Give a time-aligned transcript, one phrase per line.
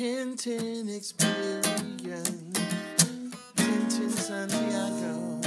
[0.00, 2.22] Tintin experience.
[3.54, 5.40] Tintin Santiago.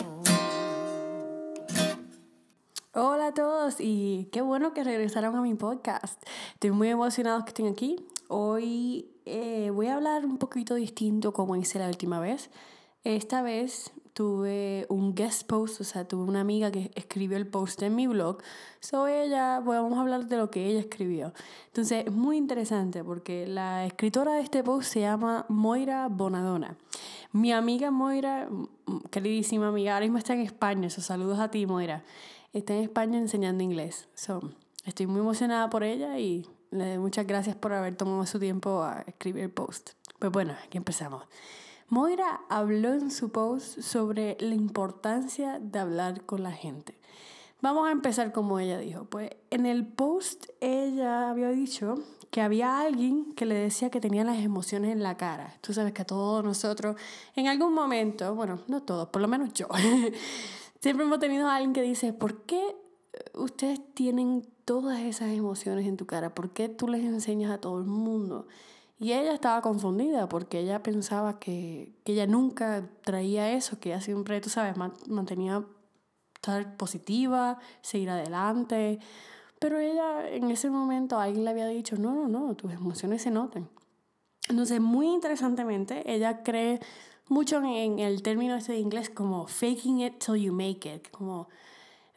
[2.94, 6.22] Hola a todos y qué bueno que regresaron a mi podcast.
[6.54, 8.06] Estoy muy emocionado que estén aquí.
[8.28, 12.52] Hoy eh, voy a hablar un poquito distinto como hice la última vez.
[13.04, 17.82] Esta vez tuve un guest post, o sea, tuve una amiga que escribió el post
[17.82, 18.38] en mi blog.
[18.80, 21.34] sobre ella, vamos a hablar de lo que ella escribió.
[21.68, 26.78] Entonces, es muy interesante porque la escritora de este post se llama Moira Bonadona.
[27.34, 28.48] Mi amiga Moira,
[29.10, 32.04] queridísima amiga, ahora mismo está en España, so, saludos a ti, Moira.
[32.54, 34.08] Está en España enseñando inglés.
[34.14, 34.40] So,
[34.86, 38.84] estoy muy emocionada por ella y le doy muchas gracias por haber tomado su tiempo
[38.84, 39.92] a escribir el post.
[40.20, 41.24] Pues bueno, aquí empezamos.
[41.90, 46.98] Moira habló en su post sobre la importancia de hablar con la gente.
[47.62, 49.06] Vamos a empezar como ella dijo.
[49.06, 51.96] Pues en el post ella había dicho
[52.30, 55.56] que había alguien que le decía que tenía las emociones en la cara.
[55.62, 56.98] Tú sabes que a todos nosotros,
[57.36, 59.68] en algún momento, bueno, no todos, por lo menos yo,
[60.82, 62.76] siempre hemos tenido a alguien que dice, ¿por qué
[63.34, 66.34] ustedes tienen todas esas emociones en tu cara?
[66.34, 68.48] ¿Por qué tú les enseñas a todo el mundo?
[69.00, 74.02] Y ella estaba confundida porque ella pensaba que, que ella nunca traía eso, que ella
[74.02, 75.66] siempre, tú sabes, mantenía
[76.36, 79.00] estar positiva, seguir adelante.
[79.60, 83.32] Pero ella en ese momento alguien le había dicho, no, no, no, tus emociones se
[83.32, 83.70] notan.
[84.50, 86.82] Entonces, muy interesantemente, ella cree
[87.30, 91.48] mucho en, el término ese de inglés como faking it till you make it, como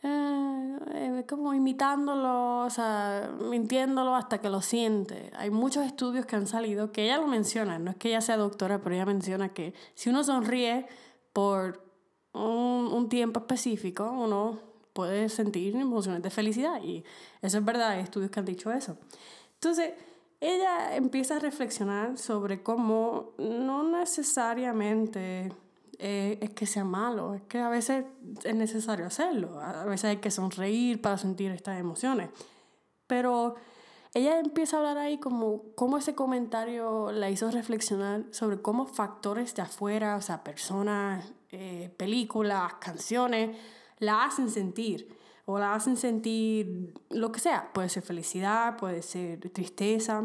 [0.03, 5.31] eh, como imitándolo, o sea, mintiéndolo hasta que lo siente.
[5.37, 8.37] Hay muchos estudios que han salido que ella lo menciona, no es que ella sea
[8.37, 10.87] doctora, pero ella menciona que si uno sonríe
[11.33, 11.83] por
[12.33, 14.59] un, un tiempo específico, uno
[14.93, 17.05] puede sentir emociones de felicidad y
[17.43, 18.97] eso es verdad, hay estudios que han dicho eso.
[19.55, 19.93] Entonces,
[20.41, 25.53] ella empieza a reflexionar sobre cómo no necesariamente
[25.99, 28.05] eh, es que sea malo, es que a veces
[28.45, 32.31] es necesario hacerlo, a veces hay que sonreír para sentir estas emociones.
[33.07, 33.55] Pero
[34.15, 39.55] ella empieza a hablar ahí como cómo ese comentario la hizo reflexionar sobre cómo factores
[39.55, 43.57] de afuera, o sea, personas, eh, películas, canciones,
[43.99, 47.73] la hacen sentir o la hacen sentir lo que sea.
[47.73, 50.25] Puede ser felicidad, puede ser tristeza,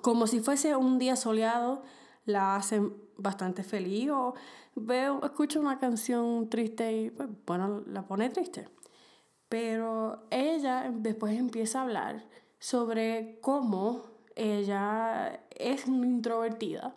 [0.00, 1.82] como si fuese un día soleado,
[2.24, 4.34] la hacen bastante feliz o
[4.74, 8.68] veo, escucho una canción triste y pues, bueno, la pone triste.
[9.48, 12.24] Pero ella después empieza a hablar
[12.58, 14.02] sobre cómo
[14.34, 16.94] ella es una introvertida,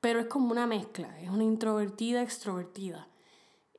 [0.00, 3.08] pero es como una mezcla, es una introvertida extrovertida.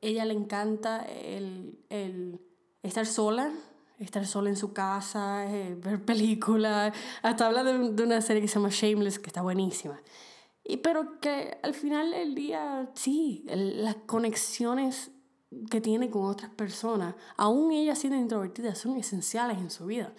[0.02, 2.40] Ella le encanta el, el
[2.84, 3.52] estar sola,
[4.00, 8.48] estar sola en su casa, eh, ver películas, hasta habla de, de, una serie que
[8.48, 10.00] se llama Shameless, que está buenísima.
[10.68, 15.12] Y pero que al final del día, sí, las conexiones
[15.70, 20.12] que tiene con otras personas, aún ella siendo introvertida, son esenciales en su vida.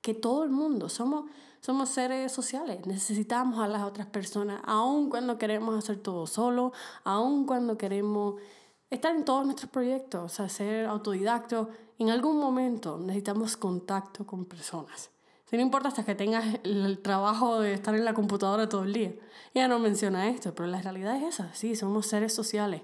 [0.00, 1.28] Que todo el mundo, somos,
[1.60, 6.72] somos seres sociales, necesitamos a las otras personas, aun cuando queremos hacer todo solo,
[7.02, 8.40] aun cuando queremos
[8.88, 11.68] estar en todos nuestros proyectos, o sea, ser autodidactos,
[11.98, 15.10] en algún momento necesitamos contacto con personas.
[15.52, 18.94] Si no importa hasta que tengas el trabajo de estar en la computadora todo el
[18.94, 19.12] día.
[19.52, 21.52] Ella no menciona esto, pero la realidad es esa.
[21.52, 22.80] Sí, somos seres sociales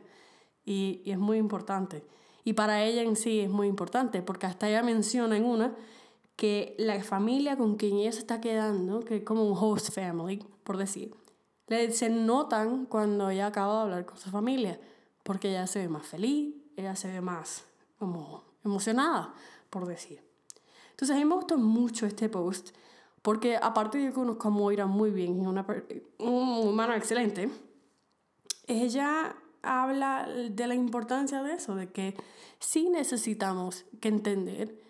[0.67, 2.05] y, y es muy importante.
[2.45, 5.75] Y para ella en sí es muy importante, porque hasta ella menciona en una
[6.37, 10.45] que la familia con quien ella se está quedando, que es como un host family,
[10.63, 11.15] por decir,
[11.69, 14.79] le, se notan cuando ella acaba de hablar con su familia,
[15.23, 17.65] porque ella se ve más feliz, ella se ve más
[17.99, 19.33] como emocionada,
[19.71, 20.28] por decir.
[20.99, 22.71] Entonces a mí me gustó mucho este post
[23.23, 25.65] porque aparte que conozco a Moira muy bien, es una,
[26.19, 27.49] una humana excelente,
[28.67, 32.17] ella habla de la importancia de eso, de que
[32.59, 34.81] sí necesitamos que entender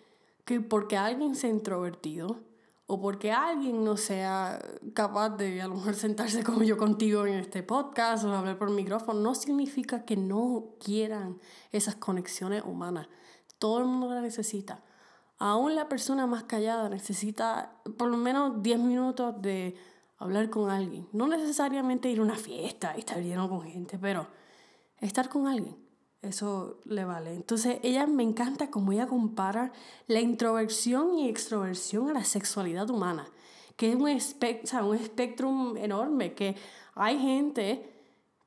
[0.45, 2.39] que porque alguien sea introvertido
[2.87, 4.59] o porque alguien no sea
[4.95, 8.71] capaz de a lo mejor sentarse como yo contigo en este podcast o hablar por
[8.71, 11.39] micrófono, no significa que no quieran
[11.71, 13.07] esas conexiones humanas.
[13.59, 14.83] Todo el mundo las necesita.
[15.39, 19.75] Aún la persona más callada necesita por lo menos 10 minutos de
[20.17, 21.07] hablar con alguien.
[21.13, 24.27] No necesariamente ir a una fiesta y estar lleno con gente, pero
[24.99, 25.77] estar con alguien.
[26.21, 27.33] Eso le vale.
[27.33, 29.71] Entonces, ella me encanta cómo ella compara
[30.07, 33.25] la introversión y extroversión a la sexualidad humana,
[33.77, 36.57] que es un, espectro, un espectro enorme, que
[36.95, 37.89] hay gente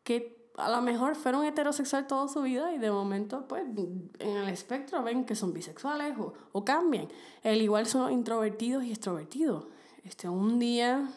[0.05, 4.49] que a lo mejor fueron heterosexuales toda su vida y de momento, pues, en el
[4.49, 7.09] espectro ven que son bisexuales o, o cambian.
[7.43, 9.67] El igual son introvertidos y extrovertidos.
[10.05, 11.09] Este, un día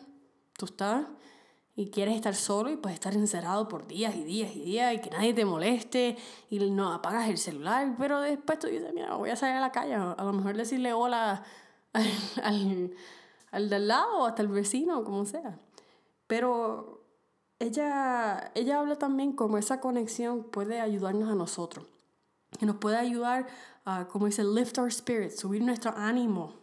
[0.57, 1.05] tú estás
[1.75, 4.99] y quieres estar solo y puedes estar encerrado por días y días y días y
[4.99, 6.15] que nadie te moleste
[6.49, 9.71] y no apagas el celular, pero después tú dices, mira, voy a salir a la
[9.71, 11.43] calle, a lo mejor decirle hola
[11.93, 12.05] al,
[12.43, 12.91] al,
[13.51, 15.59] al de al lado o hasta el vecino, como sea.
[16.27, 16.94] Pero
[17.59, 21.87] ella, ella habla también como esa conexión puede ayudarnos a nosotros,
[22.59, 23.47] que nos puede ayudar
[23.85, 26.53] a, como dice, lift our spirits, subir nuestro ánimo.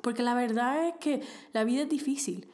[0.00, 1.22] Porque la verdad es que
[1.52, 2.50] la vida es difícil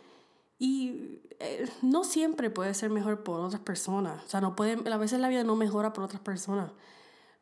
[0.58, 4.24] y eh, no siempre puede ser mejor por otras personas.
[4.24, 6.72] O sea, no puede, a veces la vida no mejora por otras personas.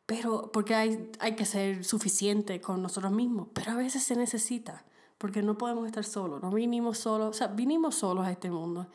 [0.05, 3.47] Pero porque hay, hay que ser suficiente con nosotros mismos.
[3.53, 4.85] Pero a veces se necesita.
[5.17, 6.41] Porque no podemos estar solos.
[6.41, 7.29] No vinimos solos.
[7.29, 8.87] O sea, vinimos solos a este mundo.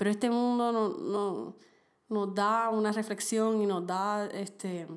[0.00, 1.54] Pero este mundo no, no,
[2.08, 4.88] nos da una reflexión y nos da este,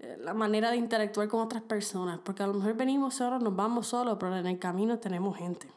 [0.00, 2.18] eh, la manera de interactuar con otras personas.
[2.18, 5.68] Porque a lo mejor venimos solos, nos vamos solos, pero en el camino tenemos gente.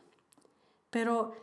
[0.89, 1.35] Pero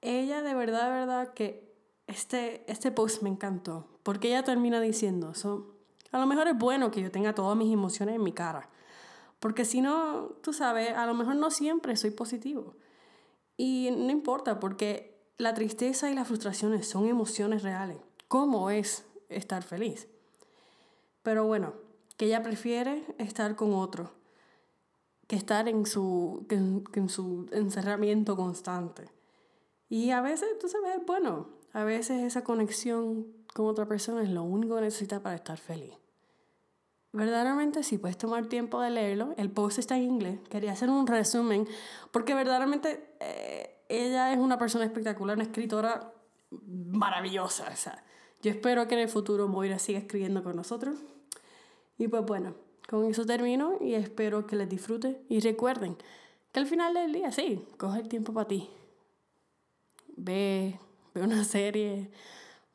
[0.00, 1.70] ella de verdad, de verdad que
[2.06, 5.76] este, este post me encantó, porque ella termina diciendo, so,
[6.12, 8.70] a lo mejor es bueno que yo tenga todas mis emociones en mi cara,
[9.38, 12.74] porque si no, tú sabes, a lo mejor no siempre soy positivo.
[13.58, 15.11] Y no importa, porque
[15.42, 17.98] la tristeza y las frustraciones son emociones reales.
[18.28, 20.08] ¿Cómo es estar feliz?
[21.22, 21.74] Pero bueno,
[22.16, 24.12] que ella prefiere estar con otro
[25.26, 29.08] que estar en su, en su encerramiento constante.
[29.88, 34.42] Y a veces, tú sabes, bueno, a veces esa conexión con otra persona es lo
[34.42, 35.94] único que necesitas para estar feliz.
[37.12, 40.38] Verdaderamente, si puedes tomar tiempo de leerlo, el post está en inglés.
[40.50, 41.66] Quería hacer un resumen,
[42.10, 46.12] porque verdaderamente eh, ella es una persona espectacular, una escritora
[46.50, 47.68] maravillosa.
[47.72, 48.04] O sea,
[48.42, 50.96] yo espero que en el futuro Moira siga escribiendo con nosotros.
[51.98, 52.54] Y pues bueno,
[52.88, 55.22] con eso termino y espero que les disfrute.
[55.28, 55.96] Y recuerden
[56.52, 58.68] que al final del día, sí, coge el tiempo para ti
[60.16, 60.78] ve,
[61.14, 62.10] ve una serie,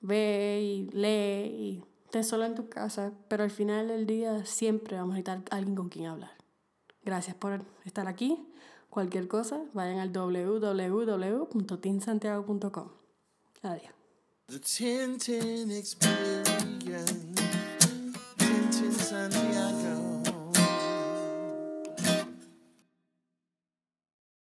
[0.01, 4.97] ve y lee y estés solo en tu casa, pero al final del día siempre
[4.97, 6.31] vamos a necesitar alguien con quien hablar.
[7.03, 8.45] Gracias por estar aquí.
[8.97, 12.89] Cualquier cosa, vayan al www.tinsantiago.com.
[13.61, 13.93] Adiós.
[14.47, 14.59] The.